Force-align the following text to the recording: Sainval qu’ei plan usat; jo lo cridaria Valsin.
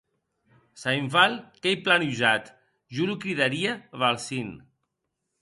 Sainval 0.83 1.33
qu’ei 1.61 1.77
plan 1.83 2.03
usat; 2.11 2.43
jo 2.95 3.03
lo 3.07 3.15
cridaria 3.23 3.73
Valsin. 3.99 4.49